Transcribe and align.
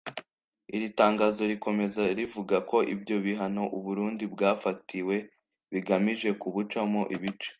Iri 0.75 0.87
tangazo 0.99 1.41
rikomeza 1.51 2.01
rivuga 2.17 2.55
ko 2.69 2.77
ibyo 2.93 3.15
bihano 3.25 3.63
u 3.77 3.79
Burundi 3.85 4.23
bwafatiwe 4.33 5.15
bigamije 5.73 6.29
kubucamo 6.41 7.01
ibice 7.15 7.49